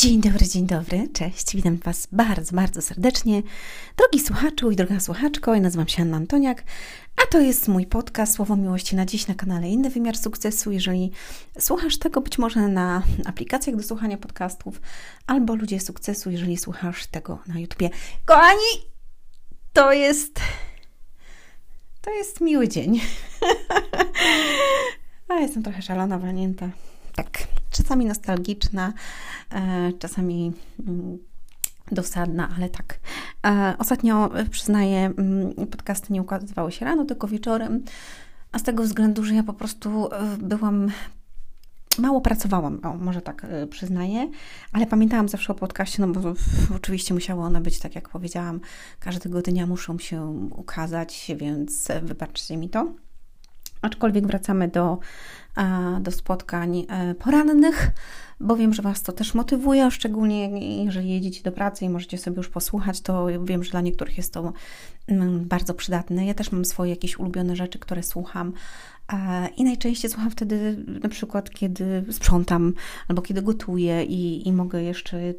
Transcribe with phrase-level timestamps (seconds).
[0.00, 3.42] Dzień dobry, dzień dobry, cześć, witam Was bardzo, bardzo serdecznie.
[3.96, 6.64] Drogi słuchaczu i droga słuchaczko, ja nazywam się Anna Antoniak,
[7.16, 10.72] a to jest mój podcast Słowo Miłości na dziś na kanale Inny Wymiar Sukcesu.
[10.72, 11.10] Jeżeli
[11.58, 14.80] słuchasz tego być może na aplikacjach do słuchania podcastów,
[15.26, 17.90] albo Ludzie Sukcesu, jeżeli słuchasz tego na YouTubie.
[18.24, 18.82] Kochani,
[19.72, 20.40] to jest...
[22.00, 23.00] to jest miły dzień.
[25.28, 26.68] a jestem trochę szalona, walnięta.
[27.14, 27.47] Tak,
[27.78, 28.92] czasami nostalgiczna,
[29.50, 30.52] e, czasami
[30.86, 31.18] mm,
[31.92, 32.98] dosadna, ale tak.
[33.46, 37.84] E, ostatnio, e, przyznaję, mm, podcasty nie ukazywały się rano, tylko wieczorem,
[38.52, 40.90] a z tego względu, że ja po prostu byłam
[41.98, 44.30] mało pracowałam, o, może tak przyznaję,
[44.72, 46.34] ale pamiętałam zawsze o podcaście, no bo
[46.76, 48.60] oczywiście musiało one być, tak jak powiedziałam,
[49.00, 50.22] każdego dnia muszą się
[50.56, 52.92] ukazać, więc wybaczcie mi to.
[53.82, 54.98] Aczkolwiek wracamy do,
[56.00, 57.90] do spotkań e, porannych,
[58.40, 62.36] bo wiem, że Was to też motywuje, szczególnie jeżeli jedziecie do pracy i możecie sobie
[62.36, 64.52] już posłuchać, to wiem, że dla niektórych jest to
[65.06, 66.26] mm, bardzo przydatne.
[66.26, 68.52] Ja też mam swoje jakieś ulubione rzeczy, które słucham.
[69.56, 72.74] I najczęściej słucham wtedy, na przykład, kiedy sprzątam
[73.08, 75.34] albo kiedy gotuję i, i mogę jeszcze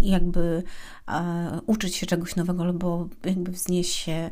[0.00, 0.62] jakby
[1.08, 4.30] e, uczyć się czegoś nowego albo jakby wznieść się E,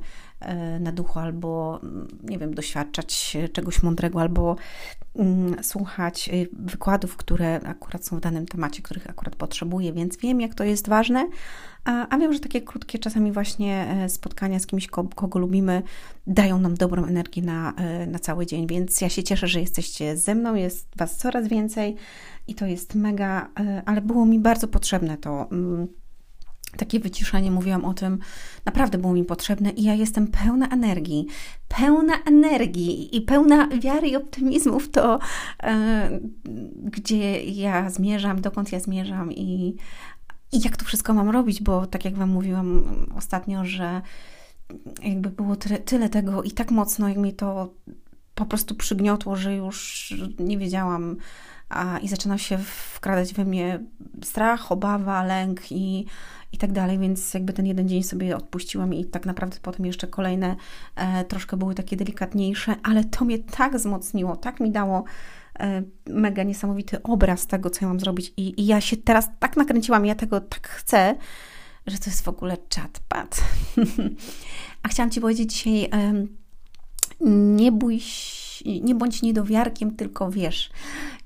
[0.81, 4.57] na duchu, albo mm, nie wiem, doświadczać czegoś mądrego, albo
[5.15, 10.41] mm, słuchać y, wykładów, które akurat są w danym temacie, których akurat potrzebuję, więc wiem,
[10.41, 11.29] jak to jest ważne.
[11.85, 15.83] A, wiem, że takie krótkie czasami właśnie e, spotkania z kimś, kogo lubimy,
[16.27, 20.17] dają nam dobrą energię na, e, na cały dzień, więc ja się cieszę, że jesteście
[20.17, 21.97] ze mną, jest Was coraz więcej
[22.47, 23.49] i to jest mega,
[23.85, 25.89] ale było mi bardzo potrzebne to mm,
[26.77, 28.19] takie wyciszenie, mówiłam o tym,
[28.65, 31.27] naprawdę było mi potrzebne i ja jestem pełna energii,
[31.69, 35.19] pełna energii i pełna wiary i optymizmu w to,
[35.63, 36.11] e,
[36.83, 39.77] gdzie ja zmierzam, dokąd ja zmierzam i,
[40.53, 42.85] i jak to wszystko mam robić, bo tak jak Wam mówiłam
[43.17, 44.03] ostatnio, że
[45.03, 47.75] jakby było tyle, tyle tego i tak mocno, jak mi to
[48.35, 51.17] po prostu przygniotło, że już nie wiedziałam,
[51.69, 52.59] a, i zaczyna się
[52.95, 53.81] wkradać we mnie
[54.23, 56.07] strach, obawa, lęk i
[56.53, 60.07] i tak dalej, więc jakby ten jeden dzień sobie odpuściłam i tak naprawdę potem jeszcze
[60.07, 60.57] kolejne
[60.97, 65.05] e, troszkę były takie delikatniejsze, ale to mnie tak wzmocniło, tak mi dało
[65.59, 69.57] e, mega niesamowity obraz tego, co ja mam zrobić i, i ja się teraz tak
[69.57, 71.15] nakręciłam, ja tego tak chcę,
[71.87, 73.45] że to jest w ogóle chatpad.
[74.83, 76.27] A chciałam Ci powiedzieć dzisiaj, e,
[77.57, 78.01] nie bój
[78.65, 80.71] nie bądź niedowiarkiem, tylko wiesz.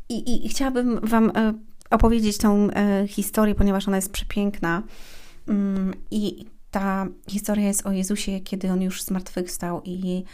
[0.09, 1.55] I, i chciałabym Wam e,
[1.91, 4.83] opowiedzieć tą e, historię, ponieważ ona jest przepiękna.
[5.49, 10.25] Mm, I ta historia jest o Jezusie, kiedy on już zmartwychwstał i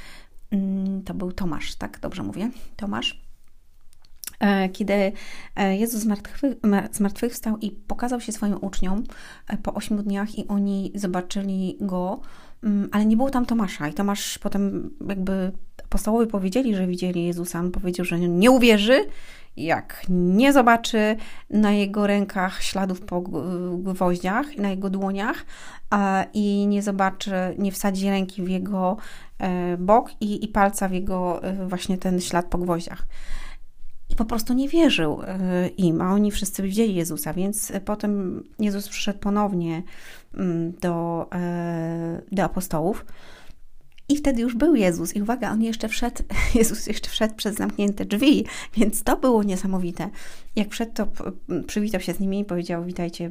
[0.50, 2.00] mm, to był Tomasz, tak?
[2.00, 2.50] Dobrze mówię?
[2.77, 3.27] Tomasz.
[4.41, 5.12] E, kiedy
[5.56, 6.06] e, Jezus
[6.93, 9.05] zmartwychwstał i pokazał się swoim uczniom
[9.62, 12.21] po ośmiu dniach i oni zobaczyli Go,
[12.62, 15.53] mm, ale nie było tam Tomasza i Tomasz potem jakby
[15.87, 19.07] apostołowie powiedzieli, że widzieli Jezusa, on powiedział, że nie uwierzy
[19.57, 21.17] jak nie zobaczy
[21.51, 23.21] na jego rękach śladów po
[23.79, 25.47] gwoździach, na jego dłoniach
[26.35, 28.97] i nie zobaczy, nie wsadzi ręki w jego
[29.39, 33.07] e, bok i, i palca w jego e, właśnie ten ślad po gwoździach.
[34.09, 38.89] I po prostu nie wierzył e, im, a oni wszyscy widzieli Jezusa, więc potem Jezus
[38.89, 39.83] przyszedł ponownie
[40.35, 41.27] mm, do,
[42.33, 43.05] do apostołów
[44.09, 45.17] i wtedy już był Jezus.
[45.17, 46.22] I uwaga, on jeszcze wszedł,
[46.55, 48.44] Jezus jeszcze wszedł przez zamknięte drzwi,
[48.77, 50.11] więc to było niesamowite.
[50.56, 51.09] Jak wszedł, to
[51.67, 53.31] przywitał się z nimi i powiedział: Witajcie,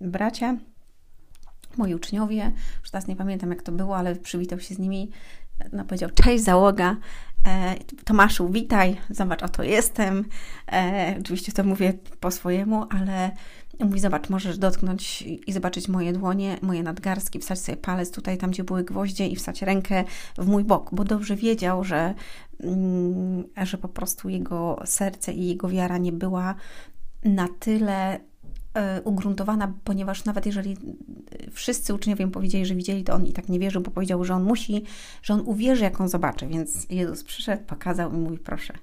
[0.00, 0.56] bracia,
[1.76, 2.52] moi uczniowie.
[2.80, 5.10] Już teraz nie pamiętam, jak to było, ale przywitał się z nimi.
[5.72, 6.96] No, powiedział: Cześć, załoga.
[7.46, 7.74] E,
[8.04, 10.24] Tomaszu, witaj, zobacz, oto jestem.
[10.72, 13.30] E, oczywiście to mówię po swojemu, ale
[13.80, 18.50] Mówi, zobacz, możesz dotknąć i zobaczyć moje dłonie, moje nadgarstki, wstać sobie palec tutaj, tam
[18.50, 20.04] gdzie były gwoździe i wstać rękę
[20.38, 22.14] w mój bok, bo dobrze wiedział, że,
[22.60, 26.54] mm, że po prostu jego serce i jego wiara nie była
[27.24, 28.20] na tyle
[28.74, 30.76] e, ugruntowana, ponieważ nawet jeżeli
[31.52, 34.44] wszyscy uczniowie powiedzieli, że widzieli, to on i tak nie wierzył, bo powiedział, że on
[34.44, 34.84] musi,
[35.22, 36.46] że on uwierzy, jak on zobaczy.
[36.46, 38.74] Więc Jezus przyszedł, pokazał i mówi, proszę.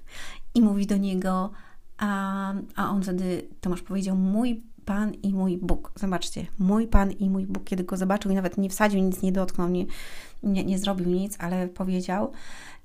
[0.54, 1.50] I mówi do niego,
[1.98, 5.92] a, a on wtedy, Tomasz powiedział, mój Pan i mój Bóg.
[5.94, 9.32] Zobaczcie, mój Pan i mój Bóg, kiedy go zobaczył i nawet nie wsadził, nic nie
[9.32, 9.86] dotknął, nie,
[10.42, 12.32] nie, nie zrobił nic, ale powiedział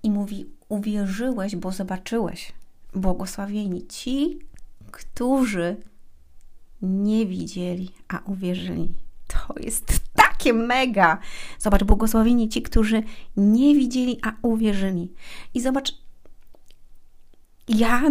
[0.03, 2.53] i mówi: Uwierzyłeś, bo zobaczyłeś.
[2.95, 4.39] Błogosławieni ci,
[4.91, 5.77] którzy
[6.81, 8.93] nie widzieli, a uwierzyli.
[9.27, 11.17] To jest takie mega.
[11.59, 13.03] Zobacz, błogosławieni ci, którzy
[13.37, 15.13] nie widzieli, a uwierzyli.
[15.53, 15.93] I zobacz,
[17.67, 18.01] ja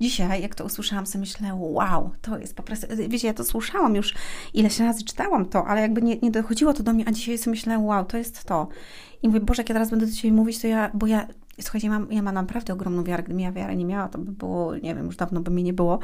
[0.00, 3.94] dzisiaj, jak to usłyszałam, sobie myślę, wow, to jest po prostu, wiecie, ja to słyszałam
[3.94, 4.14] już,
[4.54, 7.50] ileś razy czytałam to, ale jakby nie, nie dochodziło to do mnie, a dzisiaj sobie
[7.50, 8.68] myślę, wow, to jest to.
[9.22, 11.26] I mówię, Boże, jak ja teraz będę do Ciebie mówić, to ja, bo ja,
[11.60, 14.76] słuchajcie, mam, ja mam naprawdę ogromną wiarę, gdybym ja wiarę nie miała, to by było,
[14.76, 15.98] nie wiem, już dawno by mnie nie było,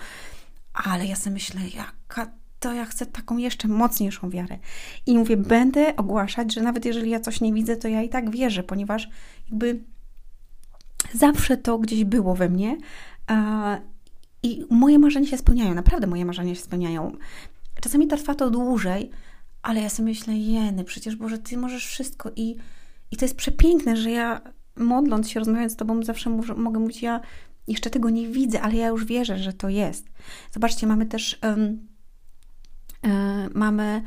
[0.75, 4.58] ale ja sobie myślę, jaka to ja chcę taką jeszcze mocniejszą wiarę.
[5.06, 8.31] I mówię, będę ogłaszać, że nawet jeżeli ja coś nie widzę, to ja i tak
[8.31, 9.08] wierzę, ponieważ
[9.50, 9.84] jakby
[11.14, 12.76] zawsze to gdzieś było we mnie.
[14.43, 17.17] I moje marzenia się spełniają, naprawdę moje marzenia się spełniają.
[17.81, 19.11] Czasami trwa to dłużej,
[19.62, 22.56] ale ja sobie myślę, jeny, przecież Boże, Ty możesz wszystko i,
[23.11, 24.40] i to jest przepiękne, że ja
[24.76, 27.20] modląc się, rozmawiając z Tobą, zawsze mogę mówić, ja
[27.69, 30.08] jeszcze tego nie widzę, ale ja już wierzę, że to jest.
[30.52, 31.88] Zobaczcie, mamy też um,
[33.55, 34.02] mamy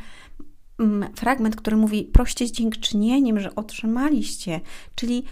[0.79, 4.61] um, fragment, który mówi proście dziękczynieniem, że otrzymaliście,
[4.95, 5.23] czyli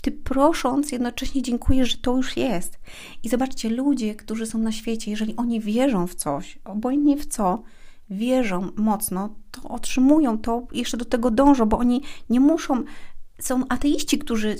[0.00, 2.80] ty prosząc, jednocześnie dziękujesz, że to już jest.
[3.22, 7.62] I zobaczcie, ludzie, którzy są na świecie, jeżeli oni wierzą w coś, obojętnie w co,
[8.10, 12.82] wierzą mocno, to otrzymują to, jeszcze do tego dążą, bo oni nie muszą.
[13.38, 14.56] Są ateiści, którzy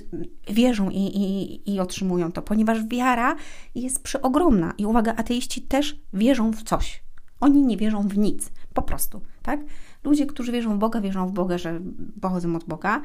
[0.50, 3.37] wierzą i, i, i otrzymują to, ponieważ wiara
[3.75, 4.75] jest przeogromna.
[4.78, 7.02] I uwaga, ateiści też wierzą w coś.
[7.40, 9.60] Oni nie wierzą w nic, po prostu, tak?
[10.04, 11.81] Ludzie, którzy wierzą w Boga, wierzą w Boga, że
[12.20, 13.02] pochodzą od Boga.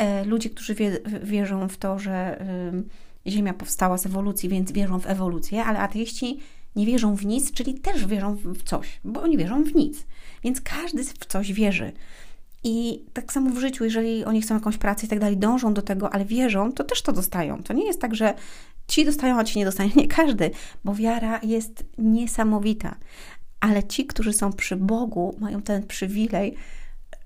[0.00, 2.44] E, ludzie, którzy wie, wierzą w to, że
[3.26, 6.40] Ziemia powstała z ewolucji, więc wierzą w ewolucję, ale ateiści
[6.76, 10.06] nie wierzą w nic, czyli też wierzą w coś, bo oni wierzą w nic.
[10.44, 11.92] Więc każdy w coś wierzy.
[12.64, 15.82] I tak samo w życiu, jeżeli oni chcą jakąś pracę i tak dalej, dążą do
[15.82, 17.62] tego, ale wierzą, to też to dostają.
[17.62, 18.34] To nie jest tak, że
[18.88, 19.90] ci dostają, a ci nie dostają.
[19.96, 20.50] Nie każdy,
[20.84, 22.96] bo wiara jest niesamowita.
[23.60, 26.54] Ale ci, którzy są przy Bogu, mają ten przywilej,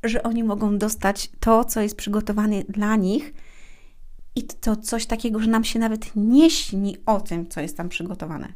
[0.08, 3.34] że oni mogą dostać to, co jest przygotowane dla nich,
[4.36, 7.88] i to coś takiego, że nam się nawet nie śni o tym, co jest tam
[7.88, 8.52] przygotowane.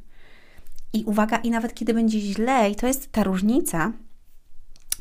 [0.92, 3.92] I uwaga, i nawet kiedy będzie źle, i to jest ta różnica,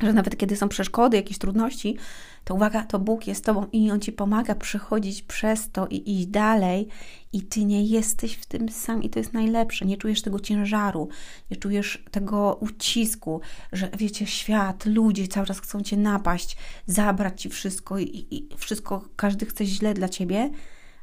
[0.02, 1.96] że nawet kiedy są przeszkody, jakieś trudności,
[2.44, 6.26] to uwaga, to Bóg jest Tobą i On Ci pomaga przechodzić przez to i iść
[6.26, 6.88] dalej
[7.32, 9.86] i Ty nie jesteś w tym sam i to jest najlepsze.
[9.86, 11.08] Nie czujesz tego ciężaru,
[11.50, 13.40] nie czujesz tego ucisku,
[13.72, 16.56] że wiecie, świat, ludzie cały czas chcą Cię napaść,
[16.86, 20.50] zabrać Ci wszystko i, i wszystko, każdy chce źle dla Ciebie,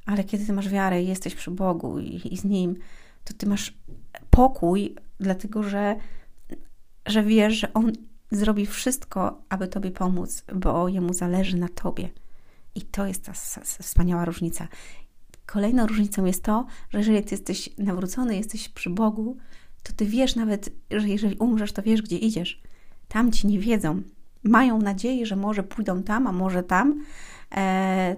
[0.05, 2.75] ale kiedy Ty masz wiarę i jesteś przy Bogu i, i z Nim,
[3.23, 3.73] to Ty masz
[4.29, 5.95] pokój, dlatego że,
[7.05, 7.91] że wiesz, że On
[8.35, 12.09] zrobi wszystko, aby Tobie pomóc, bo Jemu zależy na Tobie.
[12.75, 13.33] I to jest ta
[13.63, 14.67] wspaniała różnica.
[15.45, 19.37] Kolejną różnicą jest to, że jeżeli Ty jesteś nawrócony, jesteś przy Bogu,
[19.83, 22.61] to Ty wiesz nawet, że jeżeli umrzesz, to wiesz, gdzie idziesz.
[23.07, 24.01] Tam Ci nie wiedzą.
[24.43, 27.03] Mają nadzieję, że może pójdą tam, a może tam,
[27.55, 28.15] e,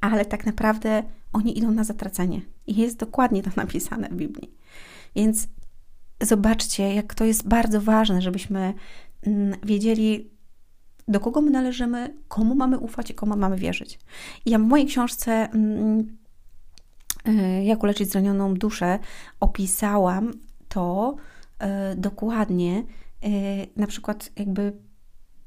[0.00, 2.40] ale tak naprawdę oni idą na zatracenie.
[2.66, 4.50] I jest dokładnie to napisane w Biblii.
[5.16, 5.48] Więc
[6.20, 8.74] zobaczcie, jak to jest bardzo ważne, żebyśmy
[9.62, 10.30] wiedzieli,
[11.08, 13.98] do kogo my należymy, komu mamy ufać i komu mamy wierzyć.
[14.44, 16.18] I ja w mojej książce mm,
[17.28, 18.98] y, Jak uleczyć zranioną duszę
[19.40, 20.32] opisałam
[20.68, 21.16] to
[21.92, 22.84] y, dokładnie,
[23.24, 24.72] y, na przykład jakby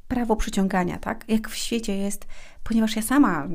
[0.07, 1.25] prawo przyciągania, tak?
[1.27, 2.27] Jak w świecie jest,
[2.63, 3.47] ponieważ ja sama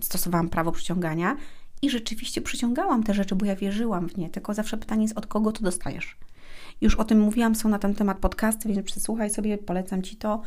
[0.00, 1.36] stosowałam prawo przyciągania
[1.82, 5.26] i rzeczywiście przyciągałam te rzeczy, bo ja wierzyłam w nie, tylko zawsze pytanie jest, od
[5.26, 6.16] kogo to dostajesz.
[6.80, 10.42] Już o tym mówiłam, są na ten temat podcasty, więc przesłuchaj sobie, polecam Ci to.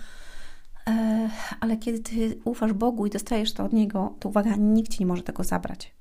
[0.88, 5.00] E, ale kiedy Ty ufasz Bogu i dostajesz to od Niego, to uwaga, nikt Ci
[5.00, 5.94] nie może tego zabrać.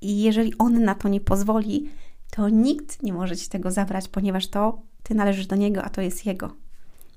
[0.00, 1.90] I jeżeli On na to nie pozwoli,
[2.30, 6.00] to nikt nie może Ci tego zabrać, ponieważ to Ty należysz do Niego, a to
[6.00, 6.52] jest Jego.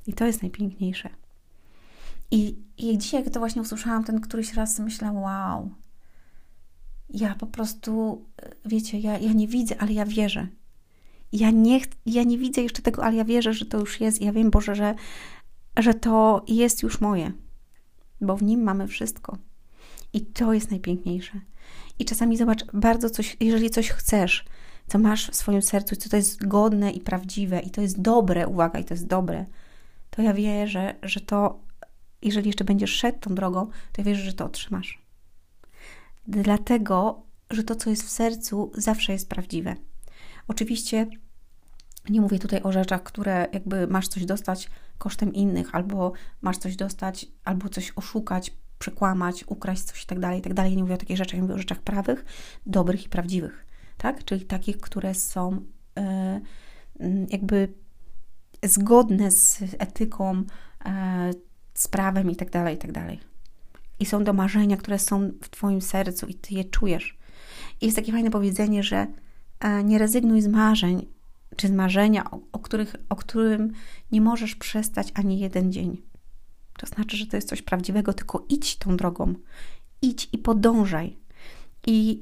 [0.08, 1.10] I to jest najpiękniejsze.
[2.32, 5.72] I, i dzisiaj, jak to właśnie usłyszałam, ten któryś raz myślałam, wow,
[7.10, 8.22] ja po prostu,
[8.66, 10.48] wiecie, ja, ja nie widzę, ale ja wierzę
[11.36, 14.22] ja nie, ja nie widzę jeszcze tego, ale ja wierzę, że to już jest.
[14.22, 14.96] Ja wiem, Boże, że,
[15.78, 17.32] że to jest już moje,
[18.22, 19.38] bo w nim mamy wszystko.
[20.14, 21.42] I to jest najpiękniejsze.
[22.00, 24.46] I czasami zobacz, bardzo coś, jeżeli coś chcesz,
[24.88, 28.48] co masz w swoim sercu, co to jest godne i prawdziwe, i to jest dobre,
[28.48, 29.46] uwaga, i to jest dobre,
[30.10, 31.60] to ja wierzę, że to,
[32.22, 35.02] jeżeli jeszcze będziesz szedł tą drogą, to ja wierzę, że to otrzymasz.
[36.28, 39.76] Dlatego, że to, co jest w sercu, zawsze jest prawdziwe.
[40.48, 41.08] Oczywiście
[42.10, 46.76] nie mówię tutaj o rzeczach, które jakby masz coś dostać kosztem innych, albo masz coś
[46.76, 50.54] dostać, albo coś oszukać, przekłamać, ukraść coś i tak dalej, i tak.
[50.72, 52.26] Nie mówię o takich rzeczach, mówię o rzeczach prawych,
[52.66, 53.66] dobrych i prawdziwych,
[53.98, 54.26] tak?
[54.26, 55.66] Czyli takich, które są
[55.98, 56.42] e,
[57.30, 57.74] jakby
[58.64, 60.44] zgodne z etyką,
[60.86, 61.32] e,
[61.74, 63.20] z prawem i tak dalej, i tak dalej.
[64.00, 67.18] I są do marzenia, które są w Twoim sercu i Ty je czujesz.
[67.82, 69.08] I jest takie fajne powiedzenie, że
[69.84, 71.08] nie rezygnuj z marzeń,
[71.56, 73.74] czy marzenia, o, o, których, o którym
[74.12, 76.02] nie możesz przestać ani jeden dzień.
[76.78, 79.34] To znaczy, że to jest coś prawdziwego, tylko idź tą drogą.
[80.02, 81.18] Idź i podążaj.
[81.88, 82.22] I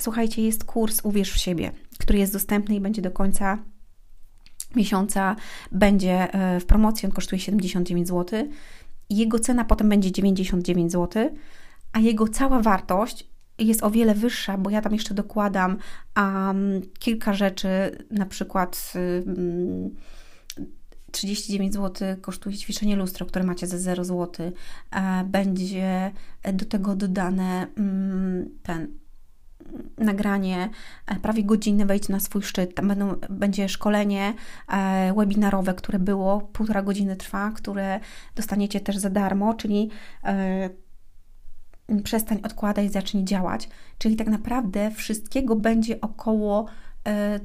[0.00, 3.58] słuchajcie, jest kurs Uwierz w siebie, który jest dostępny i będzie do końca
[4.76, 5.36] miesiąca.
[5.72, 8.48] Będzie e, w promocji, on kosztuje 79 zł.
[9.10, 11.36] Jego cena potem będzie 99 zł,
[11.92, 15.76] a jego cała wartość jest o wiele wyższa, bo ja tam jeszcze dokładam
[16.16, 17.68] um, kilka rzeczy,
[18.10, 18.92] na przykład
[19.26, 19.94] um,
[21.14, 24.52] 39 zł kosztuje ćwiczenie lustro, które macie za 0 zł.
[24.90, 26.12] E, będzie
[26.52, 28.88] do tego dodane um, ten
[29.98, 30.70] nagranie
[31.06, 32.74] e, prawie godzinne, wejdź na swój szczyt.
[32.74, 34.34] Tam będą, będzie szkolenie
[34.68, 38.00] e, webinarowe, które było, półtora godziny trwa, które
[38.34, 39.90] dostaniecie też za darmo, czyli
[42.04, 43.68] przestań odkładać, zacznij działać.
[43.98, 46.66] Czyli tak naprawdę wszystkiego będzie około
[47.08, 47.40] e,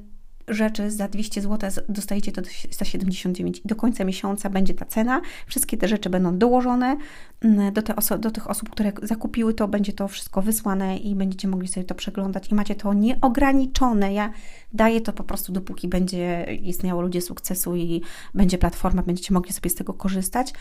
[0.50, 2.41] rzeczy za 200 zł dostajecie to
[2.72, 5.22] za 79 i do końca miesiąca będzie ta cena.
[5.48, 6.98] Wszystkie te rzeczy będą dołożone
[7.41, 11.48] mm, do, te do tych osób, które zakupiły to, będzie to wszystko wysłane i będziecie
[11.48, 14.13] mogli sobie to przeglądać i macie to nieograniczone.
[14.13, 14.31] Ja
[14.74, 18.01] daję to po prostu dopóki będzie istniało ludzie sukcesu i
[18.34, 20.53] będzie platforma, będziecie mogli sobie z tego korzystać.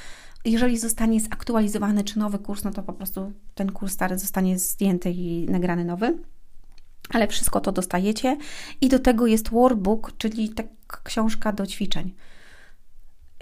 [0.45, 5.11] Jeżeli zostanie zaktualizowany czy nowy kurs, no to po prostu ten kurs stary zostanie zdjęty
[5.11, 6.19] i nagrany nowy
[7.11, 8.37] ale wszystko to dostajecie
[8.81, 10.69] i do tego jest workbook, czyli taka
[11.05, 12.15] książka do ćwiczeń.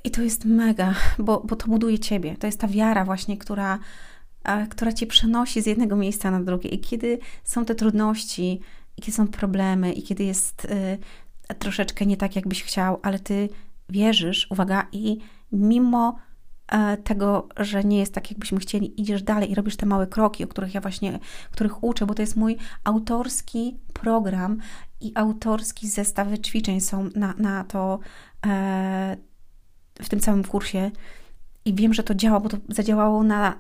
[0.05, 2.37] I to jest mega, bo, bo to buduje ciebie.
[2.37, 3.79] To jest ta wiara właśnie, która,
[4.71, 6.71] która cię przenosi z jednego miejsca na drugie.
[6.71, 8.61] I kiedy są te trudności,
[8.97, 13.49] i kiedy są problemy, i kiedy jest y, troszeczkę nie tak, jakbyś chciał, ale ty
[13.89, 15.19] wierzysz, uwaga, i
[15.53, 16.36] mimo E,
[17.05, 20.49] tego, że nie jest tak, jakbyśmy chcieli, idziesz dalej i robisz te małe kroki, o
[20.49, 21.19] których ja właśnie,
[21.51, 24.59] których uczę, bo to jest mój autorski program
[25.01, 27.99] i autorski zestaw ćwiczeń są na, na to
[28.47, 29.17] e,
[30.03, 30.91] w tym całym kursie.
[31.65, 33.59] I wiem, że to działa, bo to zadziałało na,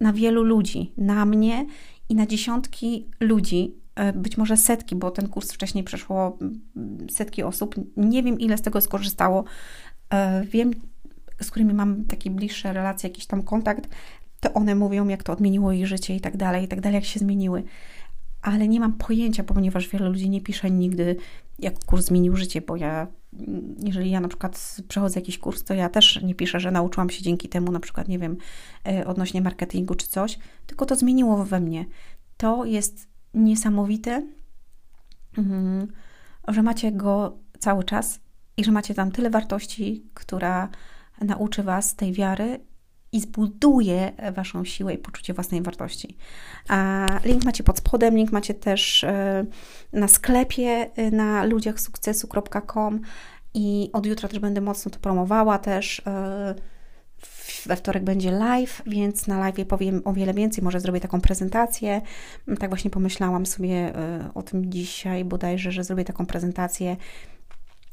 [0.00, 1.66] na wielu ludzi, na mnie
[2.08, 7.42] i na dziesiątki ludzi, e, być może setki, bo ten kurs wcześniej przeszło mm, setki
[7.42, 7.74] osób.
[7.96, 9.44] Nie wiem, ile z tego skorzystało.
[10.10, 10.70] E, wiem,
[11.40, 13.88] z którymi mam takie bliższe relacje, jakiś tam kontakt,
[14.40, 17.04] to one mówią, jak to odmieniło ich życie i tak dalej, i tak dalej, jak
[17.04, 17.64] się zmieniły.
[18.42, 21.16] Ale nie mam pojęcia, ponieważ wiele ludzi nie pisze nigdy,
[21.58, 23.06] jak kurs zmienił życie, bo ja,
[23.84, 27.22] jeżeli ja na przykład przechodzę jakiś kurs, to ja też nie piszę, że nauczyłam się
[27.22, 28.36] dzięki temu, na przykład, nie wiem,
[28.88, 31.84] e, odnośnie marketingu czy coś, tylko to zmieniło we mnie.
[32.36, 34.26] To jest niesamowite,
[35.38, 35.92] mhm,
[36.48, 38.20] że macie go cały czas
[38.56, 40.68] i że macie tam tyle wartości, która
[41.20, 42.60] nauczy Was tej wiary
[43.12, 46.16] i zbuduje Waszą siłę i poczucie własnej wartości.
[46.68, 49.46] A link macie pod spodem, link macie też e,
[49.92, 53.00] na sklepie e, na ludziachsukcesu.com
[53.54, 56.02] i od jutra też będę mocno to promowała też.
[56.06, 56.54] E,
[57.66, 60.64] we wtorek będzie live, więc na live powiem o wiele więcej.
[60.64, 62.00] Może zrobię taką prezentację.
[62.58, 63.92] Tak właśnie pomyślałam sobie
[64.34, 66.96] o tym dzisiaj, bodajże, że zrobię taką prezentację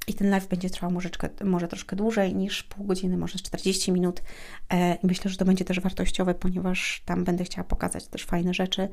[0.07, 1.09] i ten live będzie trwał może,
[1.43, 4.21] może troszkę dłużej niż pół godziny, może 40 minut.
[4.69, 8.53] E, I myślę, że to będzie też wartościowe, ponieważ tam będę chciała pokazać też fajne
[8.53, 8.89] rzeczy.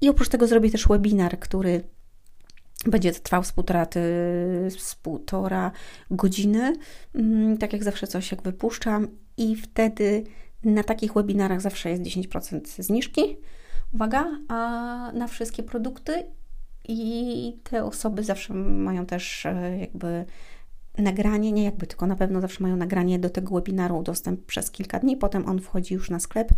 [0.00, 1.84] I oprócz tego zrobię też webinar, który
[2.86, 3.86] będzie trwał z półtora,
[4.78, 5.72] z półtora
[6.10, 6.72] godziny.
[7.14, 9.08] Mm, tak jak zawsze coś jak wypuszczam.
[9.36, 10.24] I wtedy
[10.64, 13.36] na takich webinarach zawsze jest 10% zniżki.
[13.94, 14.56] Uwaga, a
[15.14, 16.24] na wszystkie produkty
[16.88, 20.24] i te osoby zawsze mają też e, jakby
[20.98, 24.98] nagranie, nie jakby, tylko na pewno zawsze mają nagranie do tego webinaru, dostęp przez kilka
[24.98, 26.48] dni, potem on wchodzi już na sklep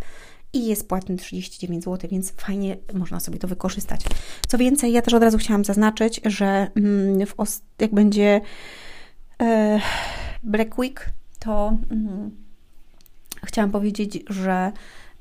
[0.53, 4.01] i jest płatny 39 zł, więc fajnie można sobie to wykorzystać.
[4.47, 7.19] Co więcej, ja też od razu chciałam zaznaczyć, że mm,
[7.79, 8.41] jak będzie
[9.41, 9.79] e,
[10.43, 12.31] Black Week, to mm,
[13.45, 14.71] chciałam powiedzieć, że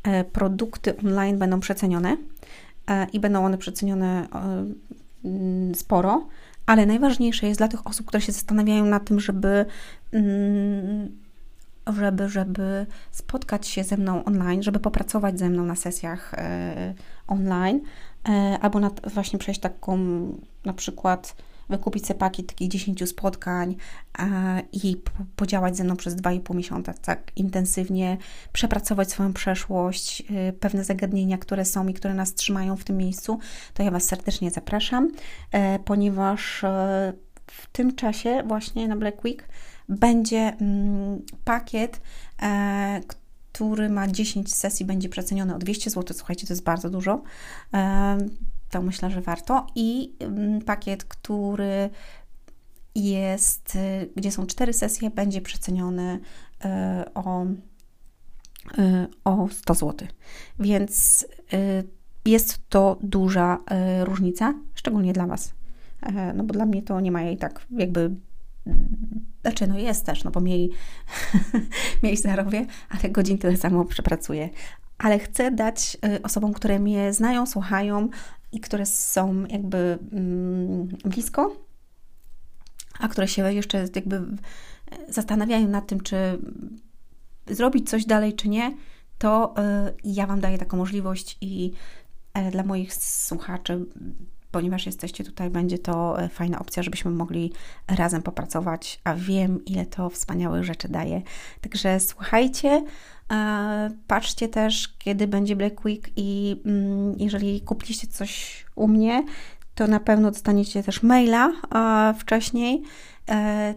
[0.03, 2.17] e, produkty online będą przecenione
[3.13, 4.65] i będą one przecenione e,
[5.25, 6.27] mm, sporo,
[6.67, 9.67] ale najważniejsze jest dla tych osób, które się zastanawiają nad tym, żeby
[10.13, 11.09] mm,
[11.97, 16.95] żeby, żeby spotkać się ze mną online, żeby popracować ze mną na sesjach e,
[17.27, 17.81] online,
[18.61, 19.99] albo na, właśnie przejść taką
[20.65, 21.37] na przykład
[21.69, 23.77] wykupić sobie pakiet takich 10 spotkań
[24.73, 24.97] i
[25.37, 28.17] podziałać ze mną przez 2,5 miesiąca tak intensywnie,
[28.53, 33.39] przepracować swoją przeszłość, y, pewne zagadnienia, które są i które nas trzymają w tym miejscu,
[33.75, 35.11] to ja Was serdecznie zapraszam,
[35.53, 37.13] e, ponieważ e,
[37.47, 39.49] w tym czasie właśnie na Black Week
[39.89, 42.01] będzie mm, pakiet,
[42.43, 43.01] e,
[43.53, 46.17] który ma 10 sesji, będzie przeceniony o 200 zł.
[46.17, 47.23] Słuchajcie, to jest bardzo dużo
[48.83, 49.67] myślę, że warto.
[49.75, 51.91] I mm, pakiet, który
[52.97, 56.21] jest, y, gdzie są cztery sesje, będzie przeceniony
[56.65, 56.69] y,
[57.15, 57.45] o,
[58.79, 60.09] y, o 100 zł.
[60.59, 61.27] Więc
[62.25, 63.59] jest to duża
[64.05, 65.55] różnica, szczególnie dla Was.
[66.35, 68.11] No bo dla mnie to nie ma jej tak jakby
[69.43, 70.71] znaczy, no jest też, no bo mniej,
[72.03, 74.49] mniej zarobię, ale godzin tyle samo przepracuję.
[74.99, 78.09] Ale chcę dać osobom, które mnie znają, słuchają
[78.53, 81.57] i które są jakby mm, blisko,
[82.99, 84.23] a które się jeszcze jakby
[85.09, 86.17] zastanawiają nad tym, czy
[87.47, 88.77] zrobić coś dalej, czy nie,
[89.19, 89.55] to
[89.89, 91.73] y, ja Wam daję taką możliwość i
[92.35, 93.87] e, dla moich słuchaczy,
[94.51, 97.53] ponieważ jesteście tutaj, będzie to e, fajna opcja, żebyśmy mogli
[97.89, 101.23] razem popracować, a wiem, ile to wspaniałych rzeczy daje.
[101.61, 102.85] Także słuchajcie,
[104.07, 109.25] patrzcie też, kiedy będzie Black Week i mm, jeżeli kupiliście coś u mnie,
[109.75, 111.53] to na pewno dostaniecie też maila
[112.19, 112.83] wcześniej
[113.29, 113.75] e,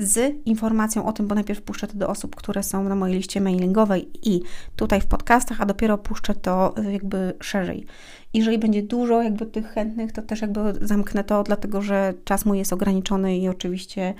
[0.00, 3.40] z informacją o tym, bo najpierw puszczę to do osób, które są na mojej liście
[3.40, 4.40] mailingowej i
[4.76, 7.86] tutaj w podcastach, a dopiero puszczę to e, jakby szerzej.
[8.34, 12.58] Jeżeli będzie dużo jakby tych chętnych, to też jakby zamknę to, dlatego że czas mój
[12.58, 14.14] jest ograniczony i oczywiście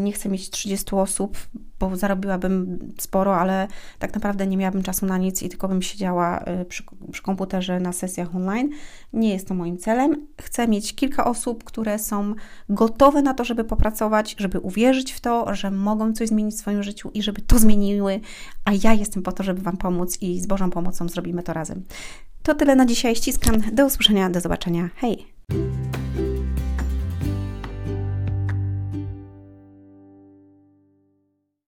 [0.00, 1.38] nie chcę mieć 30 osób,
[1.80, 3.68] bo zarobiłabym sporo, ale
[3.98, 6.82] tak naprawdę nie miałabym czasu na nic i tylko bym siedziała y, przy,
[7.12, 8.70] przy, komputerze na sesjach online.
[9.12, 10.26] Nie jest to moim celem.
[10.40, 12.34] Chcę mieć kilka osób, które są
[12.68, 16.82] gotowe na to, żeby popracować, żeby uwierzyć w to, że mogą coś zmienić w swoim
[16.82, 18.20] życiu i żeby to zmieniły,
[18.64, 21.82] a ja jestem po to, żeby Wam pomóc i z Bożą pomocą zrobimy to razem.
[22.42, 23.16] To tyle na dzisiaj.
[23.16, 23.54] Ściskam.
[23.72, 24.88] Do usłyszenia, do zobaczenia.
[24.96, 25.26] Hej!